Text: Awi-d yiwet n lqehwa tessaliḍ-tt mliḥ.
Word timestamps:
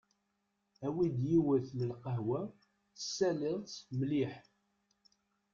Awi-d 0.85 1.17
yiwet 1.29 1.67
n 1.79 1.81
lqehwa 1.91 2.41
tessaliḍ-tt 2.95 3.87
mliḥ. 3.99 4.33